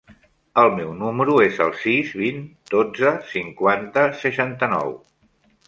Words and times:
El 0.61 0.71
meu 0.77 0.93
número 1.01 1.35
es 1.47 1.59
el 1.65 1.69
sis, 1.83 2.15
vint, 2.23 2.41
dotze, 2.73 3.13
cinquanta, 3.37 4.09
seixanta-nou. 4.25 5.01